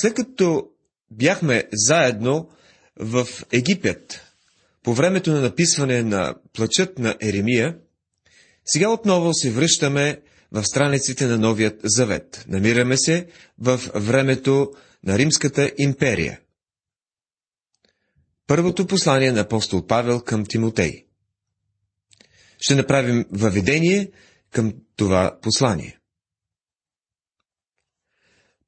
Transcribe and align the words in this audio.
След 0.00 0.14
като 0.14 0.68
бяхме 1.10 1.64
заедно 1.72 2.50
в 2.96 3.26
Египет, 3.52 4.20
по 4.82 4.94
времето 4.94 5.32
на 5.32 5.40
написване 5.40 6.02
на 6.02 6.34
плачът 6.52 6.98
на 6.98 7.16
Еремия, 7.20 7.78
сега 8.64 8.90
отново 8.90 9.34
се 9.34 9.50
връщаме 9.50 10.22
в 10.52 10.64
страниците 10.64 11.26
на 11.26 11.38
Новият 11.38 11.80
Завет. 11.84 12.44
Намираме 12.48 12.96
се 12.96 13.26
в 13.58 13.80
времето 13.94 14.72
на 15.04 15.18
Римската 15.18 15.72
империя. 15.78 16.40
Първото 18.46 18.86
послание 18.86 19.32
на 19.32 19.40
апостол 19.40 19.86
Павел 19.86 20.20
към 20.20 20.46
Тимотей. 20.46 21.06
Ще 22.58 22.74
направим 22.74 23.24
въведение 23.30 24.10
към 24.50 24.74
това 24.96 25.38
послание. 25.42 25.99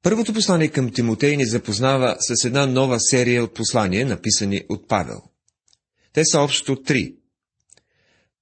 Първото 0.03 0.33
послание 0.33 0.67
към 0.67 0.91
Тимотей 0.91 1.37
ни 1.37 1.45
запознава 1.45 2.15
с 2.19 2.45
една 2.45 2.65
нова 2.65 2.99
серия 2.99 3.43
от 3.43 3.53
послания, 3.53 4.05
написани 4.05 4.61
от 4.69 4.87
Павел. 4.87 5.21
Те 6.13 6.25
са 6.25 6.39
общо 6.39 6.81
три. 6.81 7.15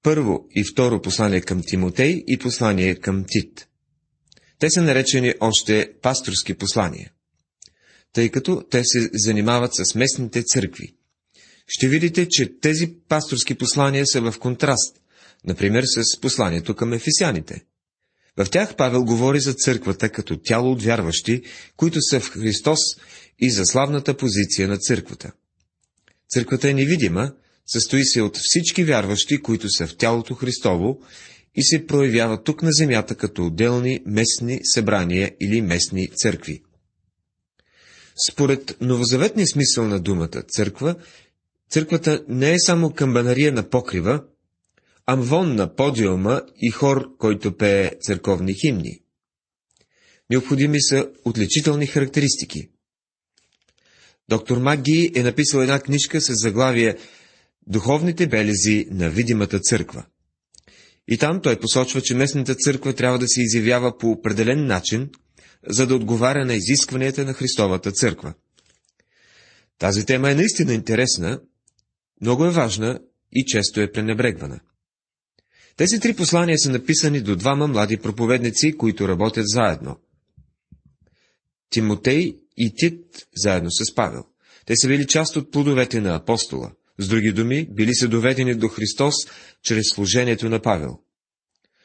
Първо 0.03 0.47
и 0.55 0.63
второ 0.63 1.01
послание 1.01 1.41
към 1.41 1.61
Тимотей 1.67 2.23
и 2.27 2.37
послание 2.37 2.95
към 2.95 3.25
Тит. 3.27 3.67
Те 4.59 4.69
са 4.69 4.81
наречени 4.81 5.33
още 5.39 5.93
пасторски 6.01 6.53
послания, 6.53 7.11
тъй 8.13 8.29
като 8.29 8.63
те 8.69 8.81
се 8.83 9.09
занимават 9.13 9.71
с 9.73 9.95
местните 9.95 10.43
църкви. 10.43 10.95
Ще 11.67 11.87
видите, 11.87 12.27
че 12.29 12.59
тези 12.61 12.95
пасторски 13.07 13.55
послания 13.55 14.07
са 14.07 14.21
в 14.21 14.39
контраст, 14.39 15.01
например 15.45 15.83
с 15.85 16.21
посланието 16.21 16.75
към 16.75 16.93
ефесяните. 16.93 17.65
В 18.37 18.49
тях 18.49 18.75
Павел 18.75 19.03
говори 19.03 19.39
за 19.39 19.53
църквата 19.53 20.09
като 20.09 20.37
тяло 20.37 20.71
от 20.71 20.83
вярващи, 20.83 21.41
които 21.77 22.01
са 22.01 22.19
в 22.19 22.29
Христос 22.29 22.79
и 23.39 23.51
за 23.51 23.65
славната 23.65 24.17
позиция 24.17 24.67
на 24.67 24.77
църквата. 24.77 25.31
Църквата 26.29 26.69
е 26.69 26.73
невидима, 26.73 27.31
състои 27.65 28.05
се 28.05 28.21
от 28.21 28.37
всички 28.37 28.83
вярващи, 28.83 29.41
които 29.41 29.69
са 29.69 29.87
в 29.87 29.97
тялото 29.97 30.35
Христово 30.35 30.99
и 31.55 31.63
се 31.63 31.87
проявява 31.87 32.43
тук 32.43 32.63
на 32.63 32.71
земята 32.71 33.15
като 33.15 33.45
отделни 33.45 33.99
местни 34.05 34.59
събрания 34.63 35.31
или 35.41 35.61
местни 35.61 36.07
църкви. 36.07 36.61
Според 38.29 38.77
новозаветния 38.81 39.47
смисъл 39.47 39.87
на 39.87 39.99
думата 39.99 40.43
църква, 40.47 40.95
църквата 41.69 42.23
не 42.27 42.51
е 42.51 42.59
само 42.59 42.93
камбанария 42.93 43.51
на 43.51 43.69
покрива, 43.69 44.23
амвон 45.05 45.55
на 45.55 45.75
подиума 45.75 46.41
и 46.57 46.69
хор, 46.71 47.17
който 47.17 47.57
пее 47.57 47.91
църковни 48.01 48.53
химни. 48.53 48.99
Необходими 50.29 50.81
са 50.81 51.09
отличителни 51.25 51.87
характеристики. 51.87 52.69
Доктор 54.29 54.57
Маги 54.57 55.11
е 55.15 55.23
написал 55.23 55.59
една 55.59 55.79
книжка 55.79 56.21
с 56.21 56.33
заглавие 56.33 56.97
Духовните 57.67 58.27
белези 58.27 58.87
на 58.91 59.09
видимата 59.09 59.59
църква. 59.59 60.05
И 61.07 61.17
там 61.17 61.41
той 61.41 61.59
посочва, 61.59 62.01
че 62.01 62.15
местната 62.15 62.55
църква 62.55 62.93
трябва 62.93 63.19
да 63.19 63.27
се 63.27 63.41
изявява 63.41 63.97
по 63.97 64.11
определен 64.11 64.65
начин, 64.65 65.09
за 65.67 65.87
да 65.87 65.95
отговаря 65.95 66.45
на 66.45 66.53
изискванията 66.53 67.25
на 67.25 67.33
Христовата 67.33 67.91
църква. 67.91 68.33
Тази 69.79 70.05
тема 70.05 70.31
е 70.31 70.35
наистина 70.35 70.73
интересна, 70.73 71.41
много 72.21 72.45
е 72.45 72.51
важна 72.51 72.99
и 73.31 73.45
често 73.45 73.81
е 73.81 73.91
пренебрегвана. 73.91 74.59
Тези 75.81 75.99
три 75.99 76.15
послания 76.15 76.59
са 76.59 76.69
написани 76.69 77.21
до 77.21 77.35
двама 77.35 77.67
млади 77.67 77.97
проповедници, 77.97 78.77
които 78.77 79.07
работят 79.07 79.47
заедно. 79.47 79.97
Тимотей 81.69 82.37
и 82.57 82.73
Тит 82.75 82.99
заедно 83.35 83.71
с 83.71 83.95
Павел. 83.95 84.23
Те 84.65 84.75
са 84.75 84.87
били 84.87 85.07
част 85.07 85.35
от 85.35 85.51
плодовете 85.51 86.01
на 86.01 86.15
апостола. 86.15 86.71
С 86.97 87.07
други 87.07 87.31
думи, 87.31 87.67
били 87.71 87.95
са 87.95 88.07
доведени 88.07 88.55
до 88.55 88.67
Христос 88.67 89.13
чрез 89.63 89.85
служението 89.89 90.49
на 90.49 90.61
Павел. 90.61 90.99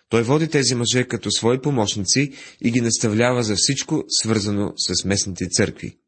Той 0.09 0.23
води 0.23 0.49
тези 0.49 0.75
мъже 0.75 1.05
като 1.05 1.31
свои 1.31 1.61
помощници 1.61 2.33
и 2.61 2.71
ги 2.71 2.81
наставлява 2.81 3.43
за 3.43 3.57
всичко, 3.57 4.05
свързано 4.09 4.73
с 4.77 5.05
местните 5.05 5.49
църкви. 5.49 5.99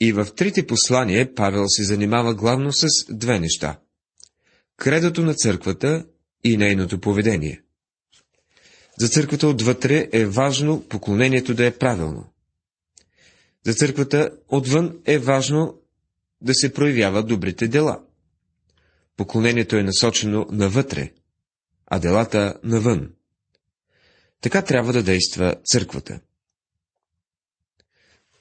И 0.00 0.12
в 0.12 0.26
трите 0.36 0.66
послания 0.66 1.34
Павел 1.34 1.64
се 1.68 1.84
занимава 1.84 2.34
главно 2.34 2.72
с 2.72 2.86
две 3.10 3.40
неща. 3.40 3.78
Кредото 4.76 5.22
на 5.22 5.34
църквата 5.34 6.04
и 6.44 6.56
нейното 6.56 7.00
поведение. 7.00 7.62
За 8.98 9.08
църквата 9.08 9.48
отвътре 9.48 10.08
е 10.12 10.26
важно 10.26 10.82
поклонението 10.88 11.54
да 11.54 11.66
е 11.66 11.78
правилно. 11.78 12.32
За 13.66 13.74
църквата 13.74 14.30
отвън 14.48 14.98
е 15.04 15.18
важно 15.18 15.78
да 16.40 16.54
се 16.54 16.72
проявяват 16.72 17.26
добрите 17.28 17.68
дела. 17.68 18.00
Поклонението 19.16 19.76
е 19.76 19.82
насочено 19.82 20.46
навътре, 20.50 21.12
а 21.86 21.98
делата 21.98 22.54
навън. 22.64 23.10
Така 24.40 24.62
трябва 24.62 24.92
да 24.92 25.02
действа 25.02 25.54
църквата. 25.64 26.20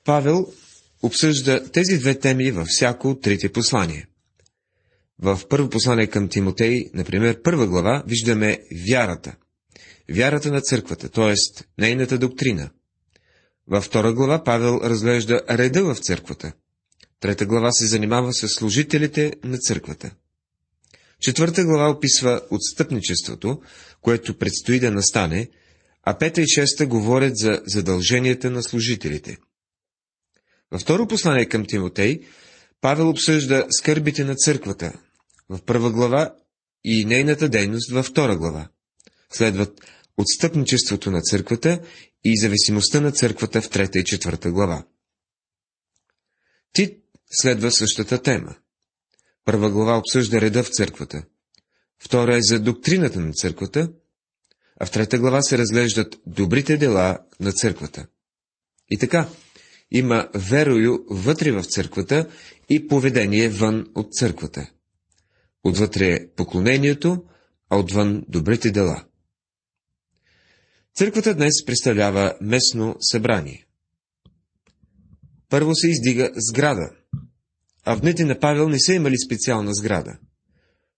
Павел 0.03 0.53
обсъжда 1.01 1.71
тези 1.71 1.97
две 1.97 2.19
теми 2.19 2.51
във 2.51 2.67
всяко 2.67 3.09
от 3.09 3.21
трите 3.21 3.51
послания. 3.51 4.07
В 5.21 5.41
първо 5.49 5.69
послание 5.69 6.07
към 6.07 6.29
Тимотей, 6.29 6.85
например, 6.93 7.41
първа 7.41 7.67
глава, 7.67 8.03
виждаме 8.07 8.59
вярата. 8.87 9.35
Вярата 10.11 10.51
на 10.51 10.61
църквата, 10.61 11.09
т.е. 11.09 11.35
нейната 11.77 12.17
доктрина. 12.17 12.69
Във 13.67 13.83
втора 13.83 14.13
глава 14.13 14.43
Павел 14.43 14.79
разглежда 14.83 15.41
реда 15.49 15.83
в 15.83 15.99
църквата. 15.99 16.53
Трета 17.19 17.45
глава 17.45 17.71
се 17.71 17.85
занимава 17.85 18.33
с 18.33 18.47
служителите 18.47 19.33
на 19.43 19.57
църквата. 19.57 20.11
Четвърта 21.19 21.65
глава 21.65 21.89
описва 21.89 22.41
отстъпничеството, 22.51 23.61
което 24.01 24.37
предстои 24.37 24.79
да 24.79 24.91
настане, 24.91 25.49
а 26.03 26.17
пета 26.17 26.41
и 26.41 26.47
шеста 26.47 26.85
говорят 26.85 27.37
за 27.37 27.61
задълженията 27.65 28.51
на 28.51 28.63
служителите. 28.63 29.37
Във 30.71 30.81
второ 30.81 31.07
послание 31.07 31.45
към 31.45 31.65
Тимотей, 31.65 32.19
Павел 32.81 33.09
обсъжда 33.09 33.65
скърбите 33.69 34.23
на 34.23 34.35
църквата, 34.35 34.93
в 35.51 35.61
първа 35.65 35.91
глава 35.91 36.35
и 36.83 37.05
нейната 37.05 37.49
дейност 37.49 37.91
във 37.91 38.05
втора 38.05 38.37
глава. 38.37 38.69
Следват 39.31 39.81
отстъпничеството 40.17 41.11
на 41.11 41.21
църквата 41.21 41.81
и 42.23 42.39
зависимостта 42.39 43.01
на 43.01 43.11
църквата 43.11 43.61
в 43.61 43.69
трета 43.69 43.99
и 43.99 44.03
четвърта 44.03 44.51
глава. 44.51 44.85
Тит 46.73 47.03
следва 47.31 47.71
същата 47.71 48.21
тема. 48.21 48.55
Първа 49.45 49.71
глава 49.71 49.97
обсъжда 49.97 50.41
реда 50.41 50.63
в 50.63 50.69
църквата, 50.69 51.23
втора 51.99 52.35
е 52.35 52.41
за 52.41 52.59
доктрината 52.59 53.19
на 53.19 53.33
църквата, 53.33 53.91
а 54.79 54.85
в 54.85 54.91
трета 54.91 55.19
глава 55.19 55.41
се 55.41 55.57
разглеждат 55.57 56.15
добрите 56.27 56.77
дела 56.77 57.19
на 57.39 57.51
църквата. 57.51 58.07
И 58.89 58.97
така, 58.97 59.29
има 59.91 60.29
верою 60.35 60.97
вътре 61.09 61.51
в 61.51 61.63
църквата 61.63 62.29
и 62.69 62.87
поведение 62.87 63.49
вън 63.49 63.91
от 63.95 64.13
църквата. 64.13 64.71
Отвътре 65.63 66.27
поклонението, 66.35 67.23
а 67.69 67.77
отвън 67.77 68.23
добрите 68.27 68.71
дела. 68.71 69.05
Църквата 70.95 71.35
днес 71.35 71.65
представлява 71.65 72.33
местно 72.41 72.95
събрание. 72.99 73.65
Първо 75.49 75.75
се 75.75 75.89
издига 75.89 76.31
сграда, 76.35 76.89
а 77.85 77.95
в 77.95 78.01
дните 78.01 78.25
на 78.25 78.39
Павел 78.39 78.69
не 78.69 78.79
са 78.79 78.93
имали 78.93 79.15
специална 79.25 79.73
сграда. 79.73 80.17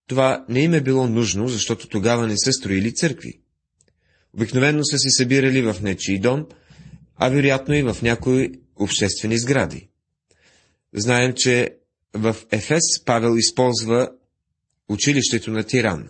Това 0.07 0.45
не 0.49 0.59
им 0.59 0.73
е 0.73 0.81
било 0.81 1.07
нужно, 1.07 1.47
защото 1.47 1.87
тогава 1.87 2.27
не 2.27 2.37
са 2.37 2.53
строили 2.53 2.93
църкви. 2.93 3.41
Обикновено 4.33 4.83
са 4.83 4.97
се 4.97 5.09
събирали 5.09 5.61
в 5.61 5.75
нечий 5.81 6.19
дом, 6.19 6.45
а 7.15 7.29
вероятно 7.29 7.73
и 7.73 7.83
в 7.83 7.97
някои 8.01 8.51
обществени 8.75 9.37
сгради. 9.37 9.89
Знаем, 10.93 11.33
че 11.35 11.77
в 12.13 12.35
Ефес 12.51 13.03
Павел 13.05 13.37
използва 13.37 14.09
училището 14.89 15.51
на 15.51 15.63
Тиран. 15.63 16.09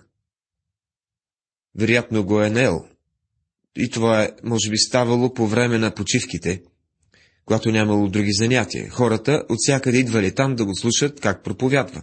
Вероятно 1.76 2.26
го 2.26 2.42
е 2.42 2.50
нел. 2.50 2.86
И 3.76 3.90
това 3.90 4.24
е, 4.24 4.30
може 4.44 4.70
би, 4.70 4.78
ставало 4.78 5.34
по 5.34 5.48
време 5.48 5.78
на 5.78 5.94
почивките, 5.96 6.62
когато 7.46 7.72
нямало 7.72 8.10
други 8.10 8.34
занятия. 8.34 8.90
Хората 8.90 9.44
от 9.50 9.58
всякъде 9.60 9.98
идвали 9.98 10.36
там 10.36 10.56
да 10.56 10.66
го 10.66 10.76
слушат 10.76 11.20
как 11.20 11.44
проповядва. 11.44 12.02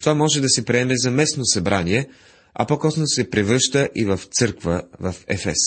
Това 0.00 0.14
може 0.14 0.40
да 0.40 0.48
се 0.48 0.64
приеме 0.64 0.94
за 0.96 1.10
местно 1.10 1.46
събрание, 1.46 2.08
а 2.54 2.66
по-късно 2.66 3.06
се 3.06 3.30
превръща 3.30 3.88
и 3.94 4.04
в 4.04 4.20
църква 4.30 4.82
в 5.00 5.14
Ефес. 5.26 5.58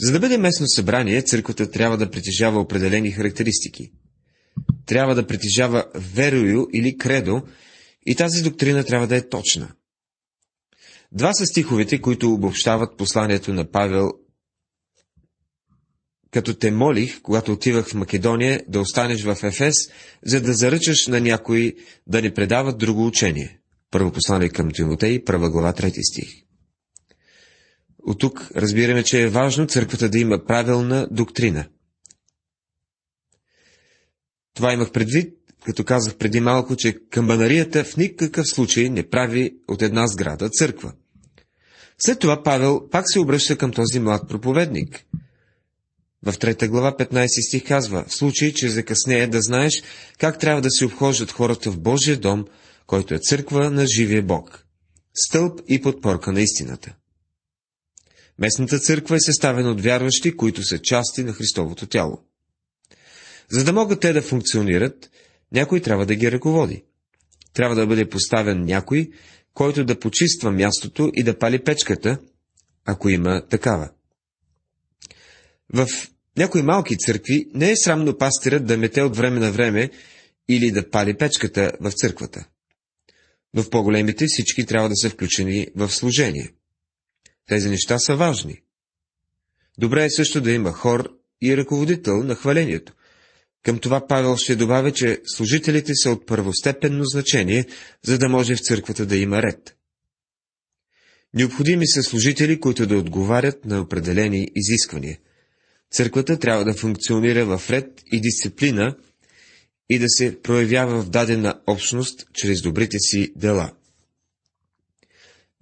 За 0.00 0.12
да 0.12 0.20
бъде 0.20 0.38
местно 0.38 0.66
събрание, 0.68 1.22
църквата 1.22 1.70
трябва 1.70 1.96
да 1.96 2.10
притежава 2.10 2.60
определени 2.60 3.10
характеристики. 3.10 3.92
Трябва 4.86 5.14
да 5.14 5.26
притежава 5.26 5.84
верою 5.94 6.66
или 6.72 6.96
кредо, 6.96 7.42
и 8.06 8.14
тази 8.14 8.42
доктрина 8.42 8.84
трябва 8.84 9.06
да 9.06 9.16
е 9.16 9.28
точна. 9.28 9.72
Два 11.12 11.32
са 11.32 11.46
стиховете, 11.46 12.00
които 12.00 12.32
обобщават 12.32 12.96
посланието 12.96 13.52
на 13.52 13.70
Павел 13.70 14.10
като 16.30 16.54
те 16.54 16.70
молих, 16.70 17.22
когато 17.22 17.52
отивах 17.52 17.88
в 17.88 17.94
Македония, 17.94 18.62
да 18.68 18.80
останеш 18.80 19.22
в 19.22 19.38
Ефес, 19.42 19.74
за 20.24 20.40
да 20.40 20.54
заръчаш 20.54 21.06
на 21.06 21.20
някой 21.20 21.74
да 22.06 22.22
ни 22.22 22.34
предават 22.34 22.78
друго 22.78 23.06
учение. 23.06 23.60
Първо 23.90 24.12
послание 24.12 24.48
към 24.48 24.70
Тимотей, 24.70 25.24
първа 25.24 25.50
глава, 25.50 25.72
трети 25.72 26.02
стих. 26.02 26.28
От 28.02 28.18
тук 28.18 28.50
разбираме, 28.56 29.02
че 29.02 29.22
е 29.22 29.28
важно 29.28 29.66
църквата 29.66 30.08
да 30.08 30.18
има 30.18 30.44
правилна 30.44 31.08
доктрина. 31.10 31.68
Това 34.54 34.72
имах 34.72 34.92
предвид, 34.92 35.39
като 35.64 35.84
казах 35.84 36.16
преди 36.16 36.40
малко, 36.40 36.76
че 36.76 36.96
камбанарията 37.10 37.84
в 37.84 37.96
никакъв 37.96 38.46
случай 38.46 38.88
не 38.88 39.08
прави 39.08 39.54
от 39.68 39.82
една 39.82 40.06
сграда 40.06 40.48
църква. 40.48 40.92
След 41.98 42.18
това 42.18 42.42
Павел 42.42 42.88
пак 42.90 43.04
се 43.06 43.18
обръща 43.18 43.58
към 43.58 43.72
този 43.72 44.00
млад 44.00 44.28
проповедник. 44.28 45.04
В 46.22 46.38
трета 46.38 46.68
глава 46.68 46.96
15 46.96 47.48
стих 47.48 47.68
казва, 47.68 48.04
в 48.08 48.14
случай, 48.14 48.52
че 48.52 48.68
закъснее 48.68 49.26
да 49.26 49.42
знаеш 49.42 49.82
как 50.18 50.38
трябва 50.38 50.62
да 50.62 50.70
се 50.70 50.84
обхождат 50.84 51.32
хората 51.32 51.70
в 51.70 51.80
Божия 51.80 52.16
дом, 52.16 52.44
който 52.86 53.14
е 53.14 53.18
църква 53.18 53.70
на 53.70 53.86
живия 53.86 54.22
Бог, 54.22 54.66
стълб 55.14 55.60
и 55.68 55.80
подпорка 55.80 56.32
на 56.32 56.40
истината. 56.40 56.94
Местната 58.38 58.78
църква 58.78 59.16
е 59.16 59.20
съставена 59.20 59.70
от 59.70 59.80
вярващи, 59.80 60.36
които 60.36 60.62
са 60.62 60.78
части 60.78 61.24
на 61.24 61.32
Христовото 61.32 61.86
тяло. 61.86 62.18
За 63.50 63.64
да 63.64 63.72
могат 63.72 64.00
те 64.00 64.12
да 64.12 64.22
функционират, 64.22 65.10
някой 65.52 65.80
трябва 65.80 66.06
да 66.06 66.14
ги 66.14 66.32
ръководи. 66.32 66.84
Трябва 67.52 67.74
да 67.74 67.86
бъде 67.86 68.08
поставен 68.08 68.64
някой, 68.64 69.10
който 69.54 69.84
да 69.84 69.98
почиства 69.98 70.52
мястото 70.52 71.10
и 71.14 71.22
да 71.22 71.38
пали 71.38 71.64
печката, 71.64 72.18
ако 72.84 73.08
има 73.08 73.46
такава. 73.48 73.90
В 75.74 75.88
някои 76.36 76.62
малки 76.62 76.98
църкви 76.98 77.46
не 77.54 77.70
е 77.70 77.76
срамно 77.76 78.18
пастирът 78.18 78.66
да 78.66 78.76
мете 78.78 79.02
от 79.02 79.16
време 79.16 79.40
на 79.40 79.52
време 79.52 79.90
или 80.48 80.70
да 80.70 80.90
пали 80.90 81.16
печката 81.16 81.72
в 81.80 81.92
църквата. 81.92 82.46
Но 83.54 83.62
в 83.62 83.70
по-големите 83.70 84.24
всички 84.28 84.66
трябва 84.66 84.88
да 84.88 84.96
са 84.96 85.10
включени 85.10 85.66
в 85.76 85.90
служение. 85.90 86.52
Тези 87.48 87.68
неща 87.70 87.98
са 87.98 88.16
важни. 88.16 88.62
Добре 89.78 90.04
е 90.04 90.10
също 90.10 90.40
да 90.40 90.52
има 90.52 90.72
хор 90.72 91.18
и 91.42 91.56
ръководител 91.56 92.16
на 92.16 92.34
хвалението. 92.34 92.92
Към 93.62 93.78
това 93.78 94.06
Павел 94.06 94.36
ще 94.36 94.56
добавя, 94.56 94.92
че 94.92 95.20
служителите 95.24 95.92
са 95.94 96.10
от 96.10 96.26
първостепенно 96.26 97.04
значение, 97.04 97.66
за 98.04 98.18
да 98.18 98.28
може 98.28 98.54
в 98.54 98.60
църквата 98.60 99.06
да 99.06 99.16
има 99.16 99.42
ред. 99.42 99.76
Необходими 101.34 101.86
са 101.86 102.02
служители, 102.02 102.60
които 102.60 102.86
да 102.86 102.96
отговарят 102.96 103.64
на 103.64 103.80
определени 103.80 104.48
изисквания. 104.56 105.18
Църквата 105.92 106.38
трябва 106.38 106.64
да 106.64 106.74
функционира 106.74 107.58
в 107.58 107.70
ред 107.70 108.02
и 108.12 108.20
дисциплина 108.20 108.96
и 109.90 109.98
да 109.98 110.08
се 110.08 110.42
проявява 110.42 111.02
в 111.02 111.10
дадена 111.10 111.60
общност 111.66 112.26
чрез 112.34 112.62
добрите 112.62 112.98
си 112.98 113.32
дела. 113.36 113.72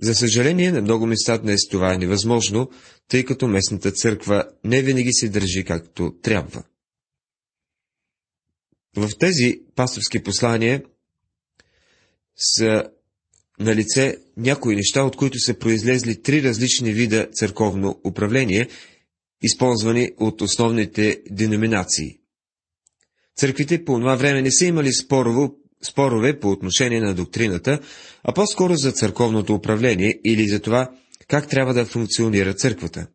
За 0.02 0.14
съжаление, 0.14 0.72
на 0.72 0.80
много 0.80 1.06
места 1.06 1.38
днес 1.38 1.60
това 1.70 1.94
е 1.94 1.98
невъзможно, 1.98 2.70
тъй 3.08 3.24
като 3.24 3.48
местната 3.48 3.92
църква 3.92 4.44
не 4.64 4.82
винаги 4.82 5.12
се 5.12 5.28
държи 5.28 5.64
както 5.64 6.14
трябва. 6.22 6.62
В 8.98 9.10
тези 9.18 9.60
пасторски 9.76 10.22
послания 10.22 10.82
са 12.36 12.84
на 13.60 13.74
лице 13.74 14.16
някои 14.36 14.76
неща, 14.76 15.02
от 15.02 15.16
които 15.16 15.38
са 15.38 15.54
произлезли 15.58 16.22
три 16.22 16.42
различни 16.42 16.92
вида 16.92 17.28
църковно 17.32 18.00
управление, 18.04 18.68
използвани 19.42 20.10
от 20.16 20.40
основните 20.40 21.20
деноминации. 21.30 22.18
Църквите 23.36 23.84
по 23.84 23.98
това 23.98 24.16
време 24.16 24.42
не 24.42 24.52
са 24.52 24.64
имали 24.64 24.92
спорово, 24.92 25.54
спорове 25.82 26.40
по 26.40 26.50
отношение 26.50 27.00
на 27.00 27.14
доктрината, 27.14 27.80
а 28.24 28.32
по-скоро 28.34 28.76
за 28.76 28.92
църковното 28.92 29.54
управление 29.54 30.20
или 30.24 30.48
за 30.48 30.60
това, 30.60 30.90
как 31.28 31.48
трябва 31.48 31.74
да 31.74 31.84
функционира 31.84 32.54
църквата. 32.54 33.06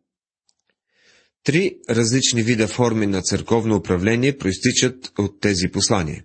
Три 1.44 1.78
различни 1.90 2.42
вида 2.42 2.68
форми 2.68 3.06
на 3.06 3.22
църковно 3.22 3.76
управление 3.76 4.38
проистичат 4.38 5.12
от 5.18 5.40
тези 5.40 5.68
послания. 5.68 6.24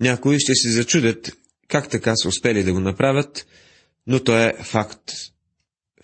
Някои 0.00 0.40
ще 0.40 0.54
се 0.54 0.70
зачудят 0.70 1.32
как 1.68 1.90
така 1.90 2.16
са 2.16 2.28
успели 2.28 2.64
да 2.64 2.72
го 2.72 2.80
направят, 2.80 3.46
но 4.06 4.24
то 4.24 4.38
е 4.38 4.54
факт. 4.62 5.12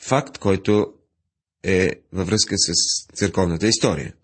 Факт, 0.00 0.38
който 0.38 0.86
е 1.62 1.90
във 2.12 2.26
връзка 2.26 2.54
с 2.58 2.72
църковната 3.14 3.66
история. 3.66 4.14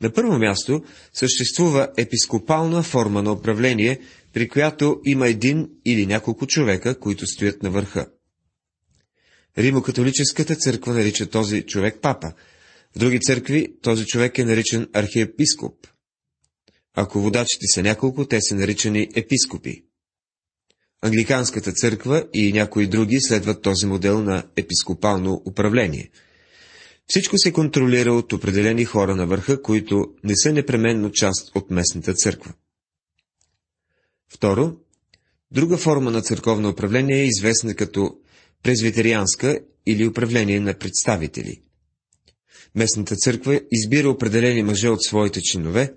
На 0.00 0.12
първо 0.12 0.38
място 0.38 0.84
съществува 1.12 1.88
епископална 1.96 2.82
форма 2.82 3.22
на 3.22 3.32
управление, 3.32 4.00
при 4.32 4.48
която 4.48 5.00
има 5.04 5.28
един 5.28 5.70
или 5.84 6.06
няколко 6.06 6.46
човека, 6.46 6.98
които 7.00 7.26
стоят 7.26 7.62
на 7.62 7.70
върха. 7.70 8.06
Римокатолическата 9.58 10.56
църква 10.56 10.94
нарича 10.94 11.26
този 11.26 11.62
човек 11.62 11.98
папа. 12.02 12.32
В 12.96 12.98
други 12.98 13.20
църкви 13.20 13.66
този 13.82 14.06
човек 14.06 14.38
е 14.38 14.44
наричан 14.44 14.88
архиепископ. 14.92 15.86
Ако 16.94 17.20
водачите 17.20 17.66
са 17.74 17.82
няколко, 17.82 18.24
те 18.24 18.38
са 18.40 18.54
наричани 18.54 19.08
епископи. 19.14 19.84
Англиканската 21.02 21.72
църква 21.72 22.24
и 22.34 22.52
някои 22.52 22.86
други 22.86 23.20
следват 23.20 23.62
този 23.62 23.86
модел 23.86 24.22
на 24.22 24.44
епископално 24.56 25.42
управление. 25.46 26.10
Всичко 27.06 27.38
се 27.38 27.52
контролира 27.52 28.12
от 28.12 28.32
определени 28.32 28.84
хора 28.84 29.16
на 29.16 29.26
върха, 29.26 29.62
които 29.62 30.06
не 30.24 30.34
са 30.36 30.52
непременно 30.52 31.12
част 31.12 31.56
от 31.56 31.70
местната 31.70 32.14
църква. 32.14 32.52
Второ, 34.28 34.76
друга 35.50 35.76
форма 35.76 36.10
на 36.10 36.22
църковно 36.22 36.68
управление 36.68 37.20
е 37.20 37.26
известна 37.26 37.74
като 37.74 38.16
презвитерианска 38.62 39.60
или 39.86 40.06
управление 40.06 40.60
на 40.60 40.74
представители. 40.74 41.60
Местната 42.74 43.16
църква 43.16 43.60
избира 43.72 44.10
определени 44.10 44.62
мъже 44.62 44.88
от 44.88 45.02
своите 45.02 45.40
чинове, 45.42 45.92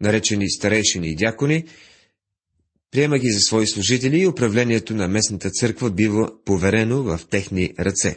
наречени 0.00 0.50
старейшини 0.50 1.08
и 1.10 1.16
дякони, 1.16 1.64
приема 2.90 3.18
ги 3.18 3.30
за 3.30 3.40
свои 3.40 3.66
служители 3.66 4.18
и 4.20 4.26
управлението 4.26 4.94
на 4.94 5.08
местната 5.08 5.50
църква 5.50 5.90
бива 5.90 6.30
поверено 6.44 7.02
в 7.02 7.20
техни 7.30 7.74
ръце. 7.80 8.16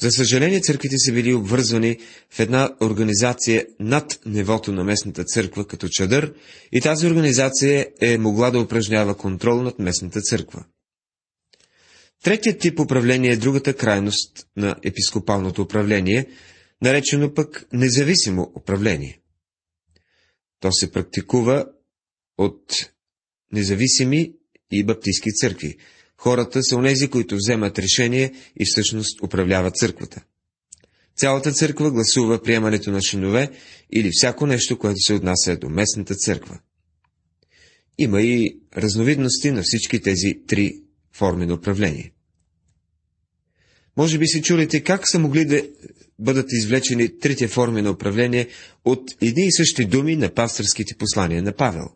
За 0.00 0.10
съжаление, 0.10 0.60
църквите 0.60 0.98
са 0.98 1.12
били 1.12 1.34
обвързвани 1.34 1.98
в 2.30 2.40
една 2.40 2.70
организация 2.82 3.66
над 3.80 4.18
нивото 4.26 4.72
на 4.72 4.84
местната 4.84 5.24
църква 5.24 5.66
като 5.66 5.88
чадър 5.88 6.34
и 6.72 6.80
тази 6.80 7.06
организация 7.06 7.86
е 8.00 8.18
могла 8.18 8.50
да 8.50 8.60
упражнява 8.60 9.16
контрол 9.16 9.62
над 9.62 9.78
местната 9.78 10.20
църква. 10.20 10.64
Третият 12.22 12.60
тип 12.60 12.80
управление 12.80 13.30
е 13.30 13.36
другата 13.36 13.76
крайност 13.76 14.46
на 14.56 14.76
епископалното 14.82 15.62
управление, 15.62 16.26
наречено 16.82 17.34
пък 17.34 17.66
независимо 17.72 18.52
управление. 18.56 19.20
То 20.60 20.72
се 20.72 20.92
практикува 20.92 21.66
от 22.38 22.90
независими 23.52 24.32
и 24.70 24.84
баптистски 24.84 25.30
църкви. 25.32 25.76
Хората 26.16 26.62
са 26.62 26.76
онези, 26.76 27.08
които 27.08 27.36
вземат 27.36 27.78
решение 27.78 28.32
и 28.60 28.64
всъщност 28.64 29.22
управляват 29.22 29.76
църквата. 29.76 30.24
Цялата 31.16 31.52
църква 31.52 31.90
гласува 31.90 32.42
приемането 32.42 32.90
на 32.90 33.02
шинове 33.02 33.50
или 33.92 34.10
всяко 34.12 34.46
нещо, 34.46 34.78
което 34.78 34.98
се 34.98 35.14
отнася 35.14 35.56
до 35.56 35.68
местната 35.68 36.14
църква. 36.14 36.60
Има 37.98 38.22
и 38.22 38.60
разновидности 38.76 39.50
на 39.50 39.62
всички 39.62 40.02
тези 40.02 40.34
три 40.46 40.82
форми 41.18 41.46
на 41.46 41.54
управление. 41.54 42.12
Може 43.96 44.18
би 44.18 44.26
си 44.26 44.42
чулите 44.42 44.84
как 44.84 45.08
са 45.10 45.18
могли 45.18 45.44
да 45.44 45.62
бъдат 46.18 46.52
извлечени 46.52 47.18
трите 47.18 47.48
форми 47.48 47.82
на 47.82 47.90
управление 47.90 48.48
от 48.84 49.10
едни 49.22 49.46
и 49.46 49.52
същи 49.52 49.84
думи 49.84 50.16
на 50.16 50.34
пастърските 50.34 50.94
послания 50.94 51.42
на 51.42 51.52
Павел. 51.52 51.88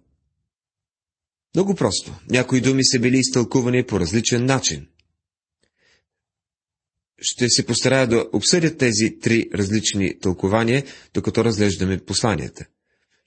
Много 1.54 1.74
просто. 1.74 2.14
Някои 2.30 2.60
думи 2.60 2.84
са 2.84 2.98
били 3.00 3.18
изтълкувани 3.18 3.86
по 3.86 4.00
различен 4.00 4.44
начин. 4.44 4.86
Ще 7.20 7.48
се 7.48 7.66
постарая 7.66 8.06
да 8.06 8.26
обсъдя 8.32 8.76
тези 8.76 9.18
три 9.20 9.44
различни 9.54 10.18
тълкования, 10.20 10.84
докато 11.14 11.44
разглеждаме 11.44 11.98
посланията. 11.98 12.66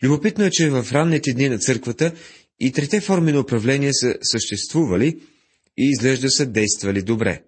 Любопитно 0.03 0.43
е, 0.43 0.51
че 0.51 0.69
в 0.69 0.87
ранните 0.91 1.33
дни 1.33 1.49
на 1.49 1.59
църквата 1.59 2.13
и 2.59 2.71
трите 2.71 3.01
форми 3.01 3.31
на 3.31 3.39
управление 3.39 3.93
са 3.93 4.15
съществували 4.21 5.21
и 5.77 5.89
изглежда 5.89 6.29
са 6.29 6.45
действали 6.45 7.01
добре. 7.01 7.43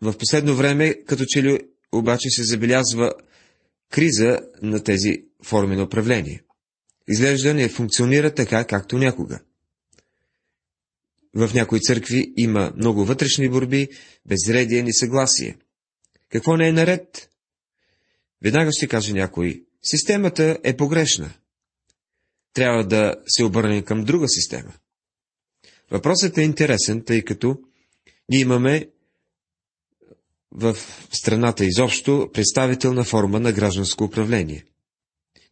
В 0.00 0.18
последно 0.18 0.56
време, 0.56 1.04
като 1.04 1.24
че 1.24 1.42
ли 1.42 1.60
обаче 1.92 2.30
се 2.30 2.44
забелязва 2.44 3.12
криза 3.90 4.40
на 4.62 4.84
тези 4.84 5.24
форми 5.44 5.76
на 5.76 5.82
управление. 5.82 6.42
Изглежда 7.08 7.54
не 7.54 7.68
функционира 7.68 8.34
така, 8.34 8.64
както 8.64 8.98
някога. 8.98 9.40
В 11.34 11.50
някои 11.54 11.80
църкви 11.80 12.32
има 12.36 12.72
много 12.76 13.04
вътрешни 13.04 13.48
борби, 13.48 13.88
безредие, 14.26 14.82
несъгласие. 14.82 15.56
Какво 16.28 16.56
не 16.56 16.68
е 16.68 16.72
наред? 16.72 17.30
Веднага 18.42 18.70
ще 18.72 18.88
каже 18.88 19.12
някой, 19.12 19.64
системата 19.82 20.58
е 20.64 20.76
погрешна. 20.76 21.34
Трябва 22.52 22.86
да 22.86 23.14
се 23.26 23.44
обърнем 23.44 23.84
към 23.84 24.04
друга 24.04 24.28
система. 24.28 24.72
Въпросът 25.92 26.38
е 26.38 26.42
интересен, 26.42 27.02
тъй 27.04 27.22
като 27.22 27.58
ние 28.28 28.40
имаме 28.40 28.88
в 30.50 30.76
страната 31.12 31.64
изобщо 31.64 32.30
представителна 32.34 33.04
форма 33.04 33.40
на 33.40 33.52
гражданско 33.52 34.04
управление. 34.04 34.64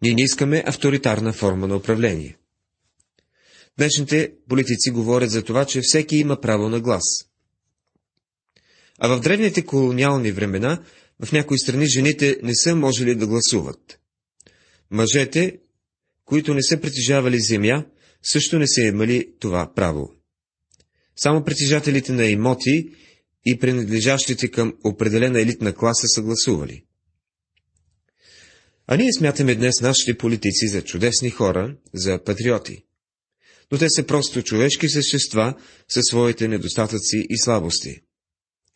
Ние 0.02 0.14
не 0.14 0.23
искаме 0.23 0.64
авторитарна 0.66 1.32
форма 1.32 1.66
на 1.66 1.76
управление. 1.76 2.37
Днешните 3.78 4.32
политици 4.49 4.90
говорят 4.90 5.30
за 5.30 5.42
това, 5.42 5.64
че 5.64 5.80
всеки 5.82 6.16
има 6.16 6.40
право 6.40 6.68
на 6.68 6.80
глас. 6.80 7.04
А 8.99 9.09
в 9.09 9.20
древните 9.20 9.64
колониални 9.64 10.32
времена 10.32 10.82
в 11.25 11.32
някои 11.32 11.59
страни 11.59 11.87
жените 11.87 12.38
не 12.42 12.54
са 12.54 12.76
можели 12.76 13.14
да 13.14 13.26
гласуват. 13.26 14.00
Мъжете, 14.90 15.59
които 16.25 16.54
не 16.54 16.62
са 16.62 16.80
притежавали 16.80 17.40
земя, 17.40 17.85
също 18.23 18.59
не 18.59 18.68
са 18.68 18.80
имали 18.80 19.32
това 19.38 19.75
право. 19.75 20.19
Само 21.22 21.44
притежателите 21.44 22.12
на 22.12 22.26
имоти 22.26 22.90
и 23.46 23.58
принадлежащите 23.58 24.50
към 24.50 24.74
определена 24.84 25.40
елитна 25.40 25.74
класа 25.74 26.08
са 26.08 26.22
гласували. 26.22 26.84
А 28.86 28.96
ние 28.96 29.12
смятаме 29.12 29.54
днес 29.54 29.80
нашите 29.80 30.18
политици 30.18 30.68
за 30.68 30.82
чудесни 30.82 31.30
хора, 31.30 31.76
за 31.94 32.24
патриоти. 32.24 32.84
Но 33.72 33.78
те 33.78 33.86
са 33.90 34.06
просто 34.06 34.42
човешки 34.42 34.88
същества 34.88 35.54
със 35.88 36.04
своите 36.04 36.48
недостатъци 36.48 37.26
и 37.30 37.38
слабости. 37.38 38.00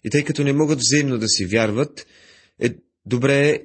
И 0.04 0.10
тъй 0.10 0.24
като 0.24 0.44
не 0.44 0.52
могат 0.52 0.78
взаимно 0.78 1.18
да 1.18 1.28
си 1.28 1.46
вярват, 1.46 2.06
е 2.60 2.74
добре 3.06 3.62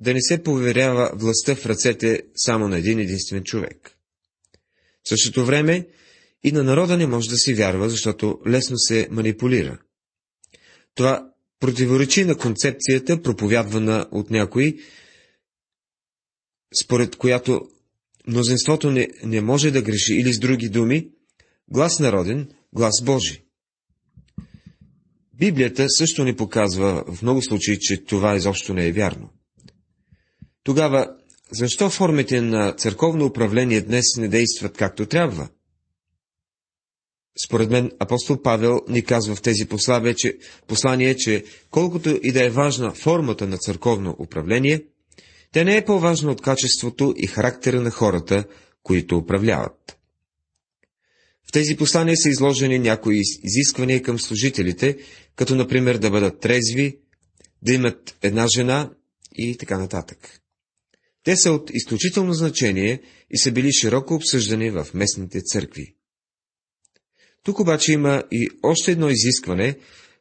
да 0.00 0.14
не 0.14 0.20
се 0.22 0.42
поверява 0.42 1.12
властта 1.14 1.54
в 1.54 1.66
ръцете 1.66 2.22
само 2.36 2.68
на 2.68 2.78
един 2.78 2.98
единствен 2.98 3.44
човек. 3.44 3.90
В 5.04 5.08
същото 5.08 5.46
време 5.46 5.86
и 6.44 6.52
на 6.52 6.62
народа 6.62 6.96
не 6.96 7.06
може 7.06 7.28
да 7.28 7.36
си 7.36 7.54
вярва, 7.54 7.90
защото 7.90 8.38
лесно 8.46 8.78
се 8.78 9.08
манипулира. 9.10 9.78
Това 10.94 11.32
противоречи 11.60 12.24
на 12.24 12.36
концепцията, 12.36 13.22
проповядвана 13.22 14.06
от 14.10 14.30
някои, 14.30 14.78
според 16.84 17.16
която 17.16 17.60
мнозинството 18.26 18.90
не, 18.90 19.08
не 19.24 19.40
може 19.40 19.70
да 19.70 19.82
греши 19.82 20.14
или 20.14 20.32
с 20.32 20.38
други 20.38 20.68
думи, 20.68 21.08
глас 21.68 21.98
народен, 21.98 22.48
глас 22.72 23.02
Божи. 23.04 23.44
Библията 25.38 25.86
също 25.88 26.24
ни 26.24 26.36
показва 26.36 27.04
в 27.14 27.22
много 27.22 27.42
случаи, 27.42 27.78
че 27.80 28.04
това 28.04 28.36
изобщо 28.36 28.74
не 28.74 28.86
е 28.86 28.92
вярно. 28.92 29.30
Тогава, 30.62 31.16
защо 31.50 31.90
формите 31.90 32.40
на 32.40 32.72
църковно 32.72 33.26
управление 33.26 33.80
днес 33.80 34.04
не 34.16 34.28
действат 34.28 34.76
както 34.76 35.06
трябва? 35.06 35.48
Според 37.46 37.70
мен 37.70 37.90
апостол 37.98 38.42
Павел 38.42 38.80
ни 38.88 39.04
казва 39.04 39.34
в 39.34 39.42
тези 39.42 39.66
послания, 39.66 40.14
че, 40.14 40.38
послание, 40.66 41.16
че 41.16 41.44
колкото 41.70 42.20
и 42.22 42.32
да 42.32 42.44
е 42.44 42.50
важна 42.50 42.94
формата 42.94 43.46
на 43.46 43.58
църковно 43.58 44.16
управление, 44.18 44.84
тя 45.52 45.64
не 45.64 45.76
е 45.76 45.84
по-важна 45.84 46.30
от 46.30 46.42
качеството 46.42 47.14
и 47.16 47.26
характера 47.26 47.80
на 47.80 47.90
хората, 47.90 48.44
които 48.82 49.16
управляват. 49.16 49.98
В 51.48 51.52
тези 51.52 51.76
послания 51.76 52.16
са 52.16 52.28
изложени 52.28 52.78
някои 52.78 53.20
изисквания 53.42 54.02
към 54.02 54.18
служителите, 54.18 54.96
като 55.36 55.54
например 55.54 55.98
да 55.98 56.10
бъдат 56.10 56.40
трезви, 56.40 56.98
да 57.62 57.72
имат 57.72 58.16
една 58.22 58.46
жена 58.56 58.90
и 59.34 59.56
така 59.56 59.78
нататък. 59.78 60.40
Те 61.24 61.36
са 61.36 61.52
от 61.52 61.70
изключително 61.74 62.32
значение 62.32 63.00
и 63.30 63.38
са 63.38 63.52
били 63.52 63.72
широко 63.72 64.14
обсъждани 64.14 64.70
в 64.70 64.86
местните 64.94 65.40
църкви. 65.40 65.94
Тук 67.42 67.60
обаче 67.60 67.92
има 67.92 68.22
и 68.30 68.48
още 68.62 68.92
едно 68.92 69.08
изискване, 69.10 69.76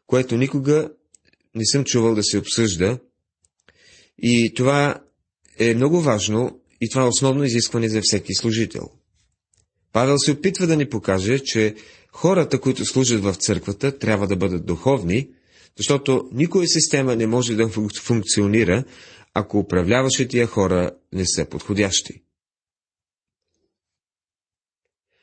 което 0.07 0.37
никога 0.37 0.91
не 1.55 1.65
съм 1.65 1.83
чувал 1.83 2.15
да 2.15 2.23
се 2.23 2.37
обсъжда, 2.37 2.99
и 4.21 4.53
това 4.53 5.01
е 5.59 5.75
много 5.75 6.01
важно, 6.01 6.59
и 6.81 6.89
това 6.89 7.03
е 7.03 7.07
основно 7.07 7.43
изискване 7.43 7.89
за 7.89 8.01
всеки 8.03 8.33
служител. 8.33 8.89
Павел 9.93 10.17
се 10.17 10.31
опитва 10.31 10.67
да 10.67 10.77
ни 10.77 10.89
покаже, 10.89 11.39
че 11.39 11.75
хората, 12.11 12.59
които 12.59 12.85
служат 12.85 13.23
в 13.23 13.33
църквата, 13.33 13.97
трябва 13.97 14.27
да 14.27 14.35
бъдат 14.35 14.65
духовни, 14.65 15.29
защото 15.77 16.29
никоя 16.31 16.67
система 16.67 17.15
не 17.15 17.27
може 17.27 17.55
да 17.55 17.69
функционира, 18.01 18.83
ако 19.33 19.59
управляващите 19.59 20.45
хора 20.45 20.91
не 21.13 21.25
са 21.25 21.45
подходящи. 21.45 22.21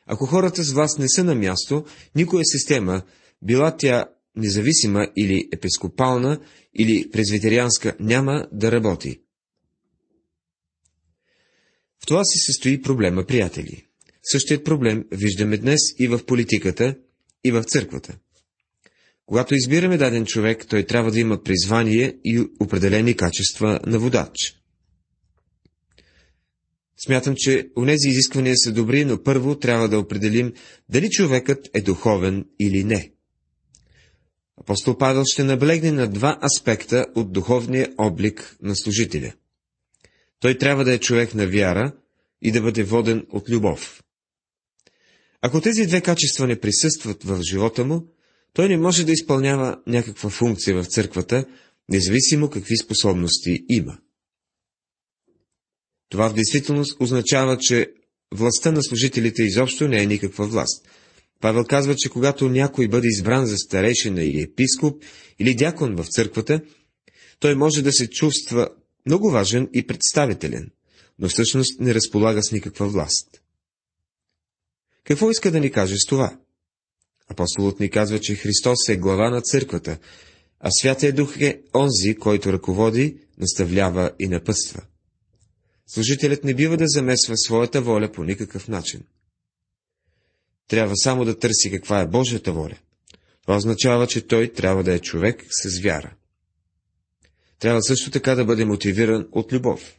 Ако 0.07 0.27
хората 0.27 0.63
с 0.63 0.73
власт 0.73 0.99
не 0.99 1.09
са 1.09 1.25
на 1.25 1.35
място, 1.35 1.85
никоя 2.15 2.45
система, 2.45 3.03
била 3.43 3.77
тя 3.77 4.05
независима 4.37 5.09
или 5.17 5.49
епископална, 5.53 6.41
или 6.79 7.11
презвитерианска, 7.11 7.97
няма 8.01 8.49
да 8.53 8.73
работи. 8.73 9.21
В 12.03 12.07
това 12.07 12.25
си 12.25 12.39
състои 12.39 12.83
проблема, 12.83 13.25
приятели. 13.25 13.87
Същият 14.23 14.65
проблем 14.65 15.05
виждаме 15.13 15.57
днес 15.57 15.81
и 15.99 16.09
в 16.09 16.27
политиката, 16.27 16.97
и 17.45 17.51
в 17.51 17.65
църквата. 17.65 18.19
Когато 19.27 19.55
избираме 19.55 19.99
даден 19.99 20.27
човек, 20.27 20.67
той 20.69 20.83
трябва 20.83 21.11
да 21.11 21.21
има 21.21 21.43
призвание 21.43 22.17
и 22.25 22.49
определени 22.61 23.17
качества 23.17 23.81
на 23.87 23.99
водач. 23.99 24.56
Смятам, 27.05 27.35
че 27.37 27.69
унези 27.79 28.09
изисквания 28.09 28.55
са 28.57 28.73
добри, 28.73 29.05
но 29.05 29.23
първо 29.23 29.59
трябва 29.59 29.89
да 29.89 29.99
определим 29.99 30.53
дали 30.89 31.11
човекът 31.11 31.69
е 31.75 31.81
духовен 31.81 32.45
или 32.61 32.85
не. 32.85 33.13
Апостол 34.61 34.99
Павел 34.99 35.23
ще 35.33 35.45
наблегне 35.45 35.93
на 35.93 36.09
два 36.09 36.39
аспекта 36.43 37.07
от 37.15 37.33
духовния 37.33 37.95
облик 37.99 38.57
на 38.63 38.77
служителя. 38.77 39.33
Той 40.41 40.59
трябва 40.59 40.85
да 40.85 40.93
е 40.93 40.99
човек 40.99 41.35
на 41.35 41.47
вяра 41.47 41.93
и 42.43 42.53
да 42.53 42.63
бъде 42.63 42.83
воден 42.83 43.27
от 43.31 43.51
любов. 43.51 44.03
Ако 45.43 45.61
тези 45.61 45.87
две 45.87 46.01
качества 46.01 46.47
не 46.47 46.61
присъстват 46.61 47.25
в 47.25 47.41
живота 47.51 47.85
му, 47.85 48.07
той 48.53 48.69
не 48.69 48.77
може 48.77 49.05
да 49.05 49.13
изпълнява 49.13 49.79
някаква 49.87 50.31
функция 50.31 50.77
в 50.77 50.87
църквата, 50.87 51.45
независимо 51.89 52.51
какви 52.51 52.77
способности 52.77 53.65
има. 53.69 53.99
Това 56.09 56.29
в 56.29 56.35
действителност 56.35 57.01
означава, 57.01 57.59
че 57.59 57.93
властта 58.35 58.73
на 58.73 58.83
служителите 58.83 59.43
изобщо 59.43 59.89
не 59.89 60.03
е 60.03 60.07
никаква 60.07 60.47
власт. 60.47 60.89
Павел 61.41 61.65
казва, 61.65 61.95
че 61.97 62.09
когато 62.09 62.49
някой 62.49 62.89
бъде 62.89 63.09
избран 63.09 63.47
за 63.47 63.57
старейшина 63.57 64.23
или 64.23 64.43
епископ 64.43 65.03
или 65.39 65.55
дякон 65.55 65.97
в 65.97 66.07
църквата, 66.11 66.61
той 67.41 67.55
може 67.55 67.83
да 67.83 67.93
се 67.93 68.11
чувства 68.11 68.69
много 69.07 69.31
важен 69.31 69.69
и 69.73 69.87
представителен, 69.87 70.71
но 71.19 71.29
всъщност 71.29 71.81
не 71.81 71.95
разполага 71.95 72.43
с 72.43 72.53
никаква 72.53 72.89
власт. 72.89 73.41
Какво 75.05 75.31
иска 75.31 75.51
да 75.51 75.61
ни 75.61 75.71
каже 75.71 75.95
с 75.97 76.07
това? 76.07 76.39
Апостолът 77.29 77.81
ни 77.81 77.91
казва, 77.91 78.21
че 78.21 78.35
Христос 78.35 78.89
е 78.89 78.97
глава 78.97 79.31
на 79.31 79.43
църквата, 79.43 79.99
а 80.61 80.71
Святия 80.71 81.13
Дух 81.13 81.41
е 81.41 81.63
онзи, 81.75 82.15
който 82.15 82.53
ръководи, 82.53 83.19
наставлява 83.39 84.11
и 84.19 84.29
напътства. 84.29 84.83
Служителят 85.87 86.45
не 86.45 86.55
бива 86.55 86.77
да 86.77 86.85
замесва 86.87 87.37
своята 87.37 87.83
воля 87.83 88.13
по 88.13 88.25
никакъв 88.25 88.69
начин. 88.69 89.03
Трябва 90.69 90.97
само 90.97 91.25
да 91.25 91.39
търси 91.39 91.71
каква 91.71 92.01
е 92.01 92.07
Божията 92.07 92.53
воля. 92.53 92.77
Това 93.43 93.57
означава, 93.57 94.07
че 94.07 94.27
той 94.27 94.49
трябва 94.53 94.83
да 94.83 94.95
е 94.95 94.99
човек 94.99 95.47
с 95.51 95.81
вяра. 95.81 96.15
Трябва 97.59 97.83
също 97.83 98.11
така 98.11 98.35
да 98.35 98.45
бъде 98.45 98.65
мотивиран 98.65 99.29
от 99.33 99.53
любов. 99.53 99.97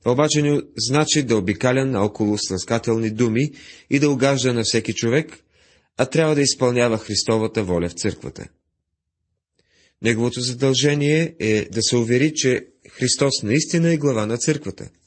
Това 0.00 0.12
обаче 0.12 0.42
не 0.42 0.60
значи 0.76 1.22
да 1.22 1.36
обикаля 1.36 1.84
наоколо 1.84 2.38
с 2.38 2.50
ласкателни 2.50 3.10
думи 3.10 3.52
и 3.90 3.98
да 3.98 4.10
угажда 4.10 4.54
на 4.54 4.62
всеки 4.64 4.94
човек, 4.94 5.38
а 5.96 6.06
трябва 6.06 6.34
да 6.34 6.40
изпълнява 6.40 6.98
Христовата 6.98 7.64
воля 7.64 7.88
в 7.88 7.92
църквата. 7.92 8.48
Неговото 10.02 10.40
задължение 10.40 11.36
е 11.38 11.68
да 11.72 11.82
се 11.82 11.96
увери, 11.96 12.34
че 12.34 12.66
Христос 12.90 13.42
наистина 13.42 13.92
е 13.92 13.96
глава 13.96 14.26
на 14.26 14.38
църквата– 14.38 14.90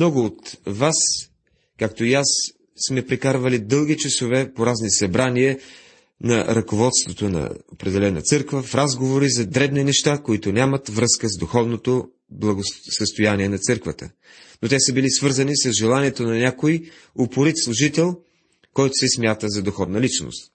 много 0.00 0.24
от 0.24 0.56
вас, 0.66 0.96
както 1.78 2.04
и 2.04 2.14
аз, 2.14 2.26
сме 2.88 3.06
прекарвали 3.06 3.58
дълги 3.58 3.96
часове 3.96 4.52
по 4.54 4.66
разни 4.66 4.90
събрания 4.90 5.58
на 6.20 6.54
ръководството 6.54 7.28
на 7.28 7.50
определена 7.72 8.22
църква, 8.22 8.62
в 8.62 8.74
разговори 8.74 9.30
за 9.30 9.46
дребни 9.46 9.84
неща, 9.84 10.18
които 10.18 10.52
нямат 10.52 10.88
връзка 10.88 11.28
с 11.28 11.38
духовното 11.38 12.08
благосъстояние 12.30 13.48
на 13.48 13.58
църквата. 13.58 14.10
Но 14.62 14.68
те 14.68 14.80
са 14.80 14.92
били 14.92 15.10
свързани 15.10 15.56
с 15.56 15.72
желанието 15.72 16.22
на 16.22 16.38
някой 16.38 16.90
упорит 17.18 17.58
служител, 17.58 18.16
който 18.74 18.94
се 18.94 19.08
смята 19.08 19.46
за 19.48 19.62
духовна 19.62 20.00
личност. 20.00 20.52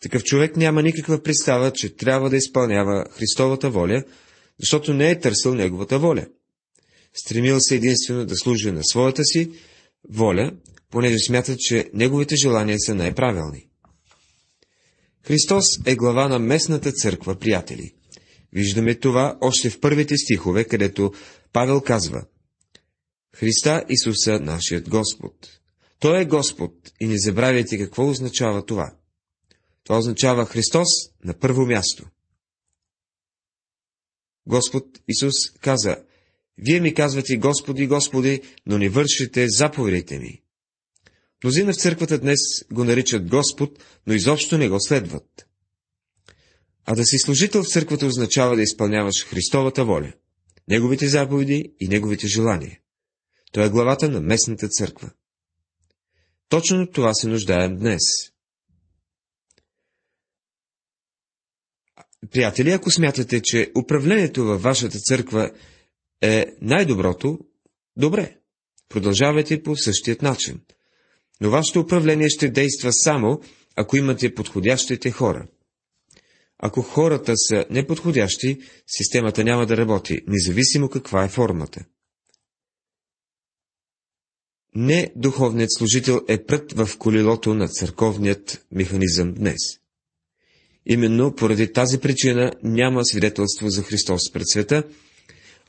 Такъв 0.00 0.24
човек 0.24 0.56
няма 0.56 0.82
никаква 0.82 1.22
представа, 1.22 1.72
че 1.72 1.96
трябва 1.96 2.30
да 2.30 2.36
изпълнява 2.36 3.06
Христовата 3.10 3.70
воля, 3.70 4.04
защото 4.60 4.94
не 4.94 5.10
е 5.10 5.20
търсил 5.20 5.54
Неговата 5.54 5.98
воля. 5.98 6.26
Стремил 7.14 7.56
се 7.60 7.76
единствено 7.76 8.26
да 8.26 8.36
служи 8.36 8.72
на 8.72 8.84
своята 8.84 9.24
си 9.24 9.50
воля, 10.08 10.52
понеже 10.90 11.18
смята, 11.18 11.56
че 11.58 11.90
Неговите 11.94 12.36
желания 12.36 12.80
са 12.80 12.94
най-правилни. 12.94 13.66
Христос 15.22 15.64
е 15.86 15.96
глава 15.96 16.28
на 16.28 16.38
местната 16.38 16.92
църква, 16.92 17.38
приятели. 17.38 17.94
Виждаме 18.52 18.94
това 18.94 19.38
още 19.40 19.70
в 19.70 19.80
първите 19.80 20.16
стихове, 20.16 20.64
където 20.64 21.12
Павел 21.52 21.80
казва 21.80 22.24
Христа 23.36 23.84
Исуса, 23.88 24.40
нашият 24.40 24.88
Господ. 24.88 25.60
Той 25.98 26.20
е 26.20 26.24
Господ 26.24 26.72
и 27.00 27.06
не 27.06 27.18
забравяйте 27.18 27.78
какво 27.78 28.08
означава 28.08 28.66
това. 28.66 28.94
Това 29.84 29.98
означава 29.98 30.46
Христос 30.46 30.88
на 31.24 31.34
първо 31.34 31.66
място. 31.66 32.06
Господ 34.46 34.84
Исус 35.08 35.34
каза, 35.60 35.96
Вие 36.60 36.80
ми 36.80 36.94
казвате 36.94 37.36
Господи, 37.36 37.86
Господи, 37.86 38.42
но 38.66 38.78
не 38.78 38.88
вършите 38.88 39.46
заповедите 39.48 40.18
ми. 40.18 40.42
Мнозина 41.44 41.72
в 41.72 41.76
църквата 41.76 42.18
днес 42.18 42.38
го 42.72 42.84
наричат 42.84 43.28
Господ, 43.28 43.84
но 44.06 44.14
изобщо 44.14 44.58
не 44.58 44.68
го 44.68 44.80
следват. 44.80 45.46
А 46.84 46.94
да 46.94 47.04
си 47.04 47.18
служител 47.18 47.62
в 47.62 47.68
църквата 47.68 48.06
означава 48.06 48.56
да 48.56 48.62
изпълняваш 48.62 49.24
Христовата 49.26 49.84
воля, 49.84 50.12
Неговите 50.68 51.08
заповеди 51.08 51.74
и 51.80 51.88
Неговите 51.88 52.26
желания. 52.26 52.78
Той 53.52 53.66
е 53.66 53.70
главата 53.70 54.08
на 54.08 54.20
местната 54.20 54.68
църква. 54.68 55.10
Точно 56.48 56.86
това 56.86 57.14
се 57.14 57.28
нуждаем 57.28 57.76
днес. 57.76 58.02
Приятели, 62.30 62.70
ако 62.70 62.90
смятате, 62.90 63.40
че 63.44 63.72
управлението 63.84 64.44
във 64.44 64.62
вашата 64.62 64.98
църква 64.98 65.50
е 66.20 66.46
най-доброто, 66.60 67.38
добре. 67.96 68.36
Продължавайте 68.88 69.62
по 69.62 69.76
същият 69.76 70.22
начин. 70.22 70.60
Но 71.40 71.50
вашето 71.50 71.80
управление 71.80 72.28
ще 72.28 72.50
действа 72.50 72.92
само, 72.92 73.40
ако 73.76 73.96
имате 73.96 74.34
подходящите 74.34 75.10
хора. 75.10 75.46
Ако 76.58 76.82
хората 76.82 77.36
са 77.36 77.66
неподходящи, 77.70 78.58
системата 78.86 79.44
няма 79.44 79.66
да 79.66 79.76
работи, 79.76 80.20
независимо 80.26 80.88
каква 80.88 81.24
е 81.24 81.28
формата. 81.28 81.84
Не 84.74 85.12
духовният 85.16 85.72
служител 85.72 86.20
е 86.28 86.44
прът 86.44 86.72
в 86.72 86.98
колелото 86.98 87.54
на 87.54 87.68
църковният 87.68 88.66
механизъм 88.72 89.34
днес. 89.34 89.58
Именно 90.86 91.34
поради 91.34 91.72
тази 91.72 92.00
причина 92.00 92.52
няма 92.62 93.04
свидетелство 93.04 93.68
за 93.68 93.82
Христос 93.82 94.32
пред 94.32 94.48
света, 94.48 94.84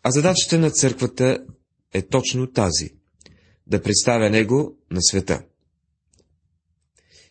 а 0.04 0.12
задачата 0.12 0.60
на 0.60 0.72
църквата 0.72 1.46
е 1.94 2.02
точно 2.02 2.52
тази– 2.52 2.90
да 3.68 3.82
представя 3.82 4.30
Него 4.30 4.78
на 4.92 5.02
света. 5.02 5.44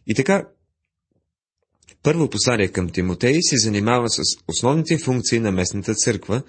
И 0.07 0.15
така, 0.15 0.49
първо 2.03 2.31
послание 2.31 2.69
към 2.69 2.91
Тимотей 2.91 3.39
се 3.43 3.57
занимава 3.57 4.11
с 4.11 4.23
основните 4.49 4.99
функции 4.99 5.39
на 5.39 5.53
местната 5.53 5.95
църква, 5.95 6.43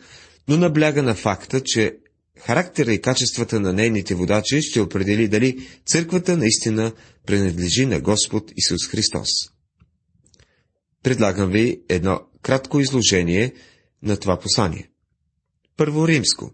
но 0.47 0.57
набляга 0.57 1.03
на 1.03 1.15
факта, 1.15 1.61
че 1.63 1.97
характера 2.39 2.93
и 2.93 3.01
качествата 3.01 3.59
на 3.59 3.73
нейните 3.73 4.15
водачи 4.15 4.61
ще 4.61 4.81
определи 4.81 5.27
дали 5.27 5.67
църквата 5.85 6.37
наистина 6.37 6.93
принадлежи 7.25 7.85
на 7.85 7.99
Господ 7.99 8.51
Исус 8.57 8.87
Христос. 8.87 9.29
Предлагам 11.03 11.51
ви 11.51 11.81
едно 11.89 12.21
кратко 12.41 12.79
изложение 12.79 13.53
на 14.03 14.17
това 14.17 14.39
послание. 14.39 14.90
Първо 15.81 16.07
римско. 16.07 16.51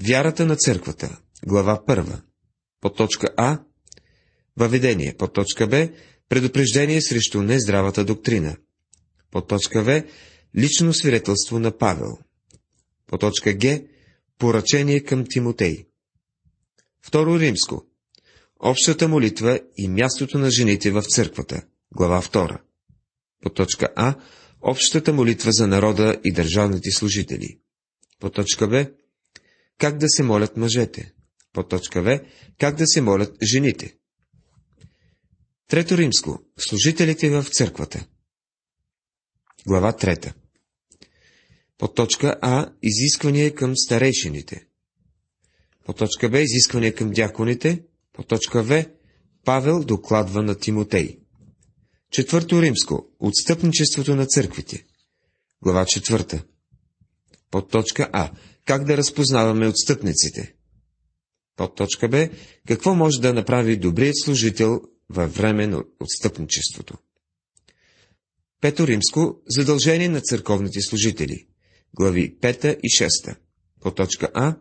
Вярата 0.00 0.46
на 0.46 0.56
църквата. 0.56 1.20
Глава 1.46 1.84
първа. 1.86 2.22
По 2.80 2.92
точка 2.92 3.28
А. 3.36 3.58
Въведение. 4.56 5.16
По 5.16 5.28
точка 5.28 5.66
Б. 5.66 5.88
Предупреждение 6.28 7.02
срещу 7.02 7.42
нездравата 7.42 8.04
доктрина. 8.04 8.56
По 9.30 9.40
точка 9.40 9.82
В. 9.82 10.04
Лично 10.56 10.94
свидетелство 10.94 11.58
на 11.58 11.78
Павел. 11.78 12.18
По 13.06 13.18
точка 13.18 13.58
Г. 13.58 13.82
Поръчение 14.38 15.00
към 15.00 15.24
Тимотей. 15.28 15.86
Второ 17.02 17.38
римско. 17.38 17.86
Общата 18.60 19.08
молитва 19.08 19.60
и 19.76 19.88
мястото 19.88 20.38
на 20.38 20.50
жените 20.50 20.90
в 20.90 21.02
църквата. 21.02 21.62
Глава 21.94 22.22
2. 22.22 22.58
По 23.42 23.50
точка 23.50 23.88
А. 23.96 24.14
Общата 24.66 25.12
молитва 25.12 25.52
за 25.52 25.66
народа 25.66 26.20
и 26.24 26.32
държавните 26.32 26.90
служители. 26.90 27.58
По 28.20 28.30
точка 28.30 28.68
Б. 28.68 28.90
Как 29.78 29.98
да 29.98 30.08
се 30.08 30.22
молят 30.22 30.56
мъжете. 30.56 31.12
По 31.52 31.62
точка 31.62 32.02
В. 32.02 32.20
Как 32.58 32.76
да 32.76 32.86
се 32.86 33.00
молят 33.00 33.36
жените. 33.42 33.96
Трето 35.68 35.98
римско. 35.98 36.38
Служителите 36.58 37.30
в 37.30 37.46
църквата. 37.50 38.06
Глава 39.66 39.92
3. 39.92 40.32
По 41.78 41.88
точка 41.88 42.36
А. 42.40 42.72
Изисквания 42.82 43.54
към 43.54 43.76
старейшините. 43.76 44.66
По 45.84 45.92
точка 45.92 46.28
Б. 46.28 46.40
Изисквания 46.40 46.94
към 46.94 47.10
дяконите. 47.10 47.82
По 48.12 48.22
точка 48.22 48.62
В. 48.62 48.84
Павел 49.44 49.84
докладва 49.84 50.42
на 50.42 50.58
Тимотей. 50.58 51.23
Четвърто 52.14 52.62
римско. 52.62 53.06
Отстъпничеството 53.20 54.16
на 54.16 54.26
църквите. 54.26 54.84
Глава 55.62 55.84
четвърта. 55.86 56.44
Под 57.50 57.70
точка 57.70 58.10
А. 58.12 58.30
Как 58.64 58.84
да 58.84 58.96
разпознаваме 58.96 59.68
отстъпниците? 59.68 60.54
Под 61.56 61.76
точка 61.76 62.08
Б. 62.08 62.28
Какво 62.68 62.94
може 62.94 63.20
да 63.20 63.34
направи 63.34 63.76
добрият 63.76 64.14
служител 64.24 64.80
във 65.08 65.36
време 65.36 65.66
на 65.66 65.84
отстъпничеството? 66.00 66.94
Пето 68.60 68.86
римско. 68.86 69.36
Задължение 69.48 70.08
на 70.08 70.20
църковните 70.20 70.80
служители. 70.80 71.46
Глави 71.94 72.36
5 72.40 72.78
и 72.82 72.88
6. 72.88 73.36
По 73.80 73.90
точка 73.90 74.28
А. 74.34 74.56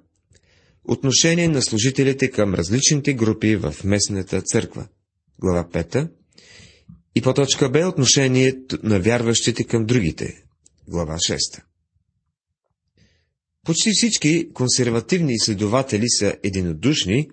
Отношение 0.84 1.48
на 1.48 1.62
служителите 1.62 2.32
към 2.32 2.54
различните 2.54 3.14
групи 3.14 3.56
в 3.56 3.76
местната 3.84 4.42
църква. 4.42 4.88
Глава 5.40 5.70
5. 5.70 6.10
И 7.16 7.22
по 7.22 7.34
точка 7.34 7.70
Б. 7.70 7.88
Отношението 7.88 8.80
на 8.84 9.00
вярващите 9.00 9.64
към 9.64 9.86
другите. 9.86 10.44
Глава 10.88 11.16
6. 11.16 11.62
Почти 13.66 13.92
всички 13.94 14.54
консервативни 14.54 15.34
изследователи 15.34 16.10
са 16.10 16.36
единодушни, 16.44 17.30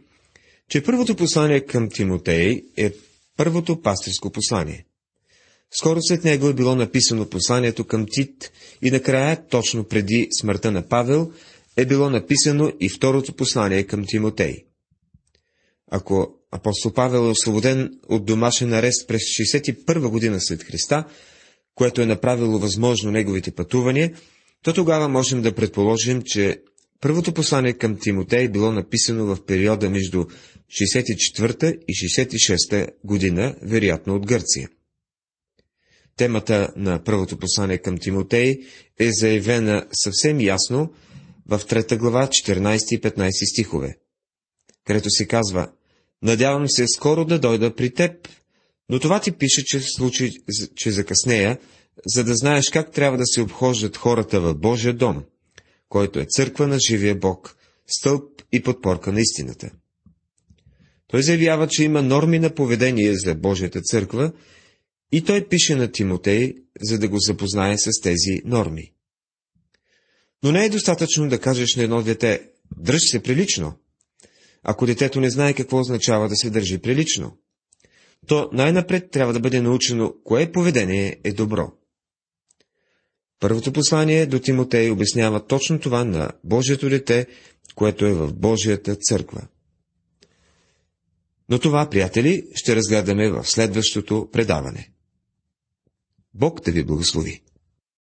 че 0.68 0.84
първото 0.84 1.16
послание 1.16 1.60
към 1.60 1.88
Тимотей 1.88 2.62
е 2.76 2.92
първото 3.36 3.82
пастирско 3.82 4.30
послание. 4.32 4.86
Скоро 5.70 6.02
след 6.02 6.24
него 6.24 6.48
е 6.48 6.54
било 6.54 6.74
написано 6.74 7.28
посланието 7.28 7.84
към 7.84 8.06
Тит 8.10 8.52
и 8.82 8.90
накрая, 8.90 9.48
точно 9.48 9.84
преди 9.84 10.28
смъртта 10.40 10.72
на 10.72 10.88
Павел, 10.88 11.32
е 11.76 11.86
било 11.86 12.10
написано 12.10 12.72
и 12.80 12.88
второто 12.88 13.32
послание 13.36 13.84
към 13.84 14.04
Тимотей. 14.06 14.64
Ако 15.90 16.39
апостол 16.50 16.92
Павел 16.92 17.18
е 17.18 17.30
освободен 17.30 17.90
от 18.08 18.24
домашен 18.24 18.72
арест 18.72 19.08
през 19.08 19.22
61 19.22 20.08
година 20.08 20.40
след 20.40 20.62
Христа, 20.62 21.04
което 21.74 22.02
е 22.02 22.06
направило 22.06 22.58
възможно 22.58 23.10
неговите 23.10 23.50
пътувания, 23.50 24.12
то 24.62 24.72
тогава 24.72 25.08
можем 25.08 25.42
да 25.42 25.54
предположим, 25.54 26.22
че 26.22 26.58
първото 27.00 27.34
послание 27.34 27.72
към 27.72 27.98
Тимотей 27.98 28.48
било 28.48 28.72
написано 28.72 29.24
в 29.26 29.46
периода 29.46 29.90
между 29.90 30.24
64 30.70 31.78
и 31.88 31.94
66 31.94 32.88
година, 33.04 33.54
вероятно 33.62 34.14
от 34.14 34.26
Гърция. 34.26 34.68
Темата 36.16 36.72
на 36.76 37.04
първото 37.04 37.38
послание 37.38 37.78
към 37.78 37.98
Тимотей 37.98 38.58
е 38.98 39.10
заявена 39.12 39.86
съвсем 39.92 40.40
ясно 40.40 40.92
в 41.48 41.58
3 41.58 41.96
глава 41.96 42.26
14 42.26 42.94
и 42.94 43.00
15 43.00 43.52
стихове, 43.52 43.98
където 44.86 45.10
се 45.10 45.26
казва 45.26 45.70
Надявам 46.22 46.68
се 46.68 46.87
скоро 46.88 47.24
да 47.24 47.38
дойда 47.38 47.74
при 47.74 47.94
теб, 47.94 48.28
но 48.88 49.00
това 49.00 49.20
ти 49.20 49.33
пише, 49.33 49.64
че 49.64 49.80
случай, 49.80 50.30
че 50.76 50.90
закъснея, 50.90 51.59
за 52.06 52.24
да 52.24 52.35
знаеш 52.35 52.70
как 52.70 52.92
трябва 52.92 53.18
да 53.18 53.26
се 53.26 53.40
обхождат 53.40 53.96
хората 53.96 54.40
в 54.40 54.54
Божия 54.54 54.94
дом, 54.94 55.24
който 55.88 56.18
е 56.20 56.26
църква 56.30 56.66
на 56.66 56.78
живия 56.88 57.14
Бог, 57.14 57.56
стълб 57.87 58.42
и 58.52 58.62
подпорка 58.62 59.12
на 59.12 59.20
истината. 59.20 59.70
Той 61.06 61.22
заявява, 61.22 61.68
че 61.68 61.85
има 61.85 62.02
норми 62.02 62.38
на 62.38 62.54
поведение 62.54 63.14
за 63.14 63.35
Божията 63.35 63.80
църква 63.80 64.33
и 65.12 65.24
той 65.24 65.48
пише 65.48 65.74
на 65.74 65.92
Тимотей, 65.92 66.54
за 66.80 66.98
да 66.98 67.09
го 67.09 67.16
запознае 67.18 67.78
с 67.78 68.00
тези 68.02 68.42
норми. 68.44 68.92
Но 70.42 70.52
не 70.52 70.64
е 70.64 70.68
достатъчно 70.68 71.28
да 71.28 71.40
кажеш 71.40 71.76
на 71.76 71.83
едно 71.83 72.02
дете, 72.02 72.48
дръж 72.76 73.00
се 73.11 73.22
прилично, 73.22 73.74
ако 74.62 74.87
детето 74.87 75.20
не 75.20 75.31
знае 75.31 75.55
какво 75.55 75.79
означава 75.79 76.29
да 76.29 76.37
се 76.37 76.51
държи 76.51 76.79
прилично. 76.79 77.37
то 78.27 78.51
най-напред 78.53 79.11
трябва 79.11 79.33
да 79.33 79.40
бъде 79.40 79.61
научено 79.61 80.14
кое 80.25 80.53
поведение 80.53 81.20
е 81.25 81.33
добро. 81.33 81.73
Първото 83.40 83.73
послание 83.73 84.27
до 84.27 84.38
Тимотей 84.38 84.90
обяснява 84.90 85.46
точно 85.46 85.81
това 85.81 86.05
на 86.05 86.31
Божието 86.44 86.88
дете, 86.88 87.27
което 87.75 88.07
е 88.07 88.12
в 88.12 88.33
Божията 88.35 88.96
църква. 88.96 89.49
Но 91.49 91.59
това, 91.59 91.90
приятели, 91.90 92.46
ще 92.55 92.77
разгледаме 92.77 93.31
в 93.31 93.44
следващото 93.44 94.29
предаване. 94.33 94.90
Бог 96.35 96.61
да 96.61 96.73
ви 96.73 96.85
благослови! 96.85 97.42